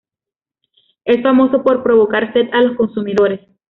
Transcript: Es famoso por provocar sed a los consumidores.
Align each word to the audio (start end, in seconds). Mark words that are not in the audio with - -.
Es 1.05 1.21
famoso 1.21 1.61
por 1.61 1.83
provocar 1.83 2.33
sed 2.33 2.49
a 2.53 2.63
los 2.63 2.75
consumidores. 2.75 3.39